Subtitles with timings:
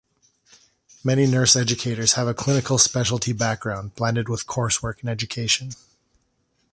[1.03, 5.73] Many nurse educators have a clinical specialty background blended with coursework in education.